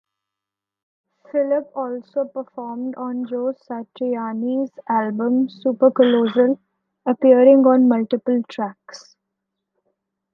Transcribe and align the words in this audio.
Phillips 1.31 1.69
also 1.75 2.25
performed 2.25 2.95
on 2.95 3.27
Joe 3.27 3.53
Satriani's 3.69 4.71
album 4.89 5.47
"Super 5.47 5.91
Colossal", 5.91 6.59
appearing 7.05 7.67
on 7.67 7.87
multiple 7.87 8.41
tracks. 8.49 9.15